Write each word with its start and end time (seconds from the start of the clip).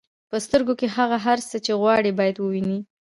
په 0.29 0.37
سترګو 0.45 0.73
کې 0.79 0.87
هغه 0.97 1.17
هر 1.25 1.39
څه 1.49 1.57
چې 1.65 1.71
غواړئ 1.81 2.11
باید 2.19 2.35
ووینئ. 2.39 2.79